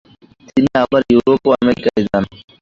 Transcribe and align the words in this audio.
তিনি 0.47 0.69
আবার 0.83 1.01
ইউরোপ 1.11 1.41
ও 1.47 1.59
আমেরিকায় 1.61 2.03
যান। 2.07 2.23